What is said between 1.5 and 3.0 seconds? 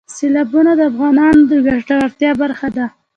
د ګټورتیا برخه ده.